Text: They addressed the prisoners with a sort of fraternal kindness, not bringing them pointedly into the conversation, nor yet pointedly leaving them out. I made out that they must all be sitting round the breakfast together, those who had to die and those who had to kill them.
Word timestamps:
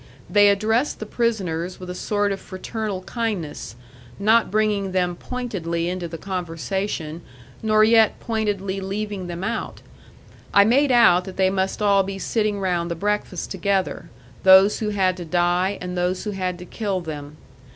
They 0.27 0.49
addressed 0.49 0.97
the 0.97 1.05
prisoners 1.05 1.79
with 1.79 1.87
a 1.87 1.93
sort 1.93 2.31
of 2.31 2.39
fraternal 2.41 3.03
kindness, 3.03 3.75
not 4.17 4.49
bringing 4.49 4.93
them 4.93 5.15
pointedly 5.15 5.87
into 5.89 6.07
the 6.07 6.17
conversation, 6.17 7.21
nor 7.61 7.83
yet 7.83 8.19
pointedly 8.19 8.81
leaving 8.81 9.27
them 9.27 9.43
out. 9.43 9.83
I 10.55 10.65
made 10.65 10.91
out 10.91 11.25
that 11.25 11.37
they 11.37 11.51
must 11.51 11.83
all 11.83 12.01
be 12.01 12.17
sitting 12.17 12.59
round 12.59 12.89
the 12.89 12.95
breakfast 12.95 13.51
together, 13.51 14.09
those 14.41 14.79
who 14.79 14.89
had 14.89 15.15
to 15.17 15.23
die 15.23 15.77
and 15.79 15.95
those 15.95 16.23
who 16.23 16.31
had 16.31 16.57
to 16.57 16.65
kill 16.65 17.01
them. 17.01 17.37